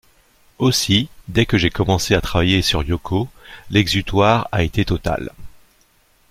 Aussi, 0.57 1.09
dès 1.27 1.45
que 1.45 1.59
j'ai 1.59 1.69
commencé 1.69 2.15
à 2.15 2.21
travailler 2.21 2.63
sur 2.63 2.81
Yoko, 2.81 3.27
l'exutoire 3.69 4.49
a 4.51 4.63
été 4.63 4.83
total. 4.83 5.31